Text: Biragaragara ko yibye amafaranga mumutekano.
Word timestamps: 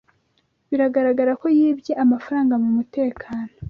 Biragaragara 0.69 1.31
ko 1.41 1.47
yibye 1.57 1.93
amafaranga 2.03 2.53
mumutekano. 2.63 3.49